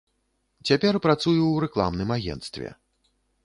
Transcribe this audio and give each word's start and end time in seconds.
Цяпер 0.69 0.93
працую 1.05 1.35
ў 1.51 1.55
рэкламным 1.67 2.17
агенцтве. 2.19 2.69